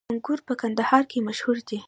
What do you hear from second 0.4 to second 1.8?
په کندهار کې مشهور دي